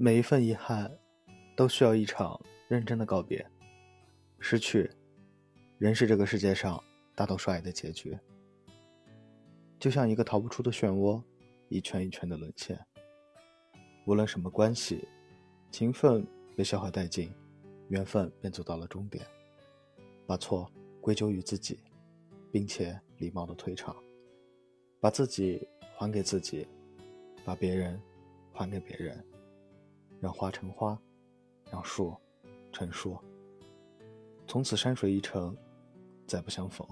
[0.00, 0.96] 每一份遗憾，
[1.56, 3.44] 都需要一场认真的告别。
[4.38, 4.88] 失去，
[5.76, 6.80] 仍是这个世界上
[7.16, 8.16] 大多数爱的结局。
[9.76, 11.20] 就像一个逃不出的漩涡，
[11.68, 12.78] 一圈一圈的沦陷。
[14.06, 15.08] 无论什么关系，
[15.72, 16.24] 情分
[16.56, 17.34] 被消耗殆尽，
[17.88, 19.26] 缘分便走到了终点。
[20.28, 21.80] 把错归咎于自己，
[22.52, 23.96] 并且礼貌的退场，
[25.00, 26.68] 把自己还给自己，
[27.44, 28.00] 把别人
[28.52, 29.24] 还给别人。
[30.20, 30.98] 让花成花，
[31.70, 32.16] 让树
[32.72, 33.18] 成树。
[34.46, 35.56] 从此山水一程，
[36.26, 36.86] 再不相逢。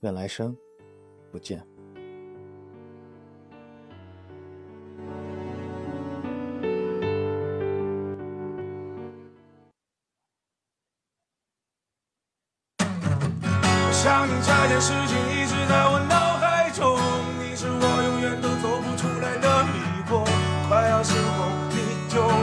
[0.00, 0.56] 愿来生
[1.30, 1.66] 不见。
[13.92, 16.08] 想你这件事情一直在问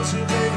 [0.08, 0.32] 是被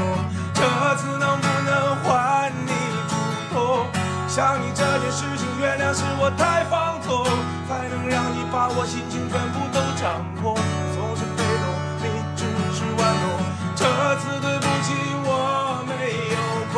[0.54, 0.64] 这
[0.96, 2.72] 次能不能换你
[3.06, 3.14] 主
[3.52, 3.84] 动？
[4.26, 7.22] 想你这件事情，原谅是我太放纵，
[7.68, 10.56] 才能让你把我心情全部都掌控。
[10.96, 11.68] 总是被动，
[12.00, 13.28] 你只是玩弄。
[13.76, 13.84] 这
[14.20, 15.92] 次对不起，我没
[16.32, 16.36] 有
[16.72, 16.74] 空。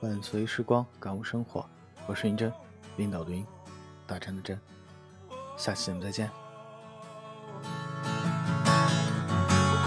[0.00, 1.64] 伴随时光，感悟生活。
[2.08, 2.52] 我是云真，
[2.96, 3.46] 领导的云，
[4.08, 4.58] 大真的真。
[5.56, 6.28] 下期节目再见。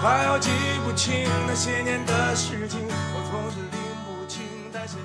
[0.04, 0.50] 快要记
[0.84, 4.98] 不清那些年的事情，我总是拎不清那些。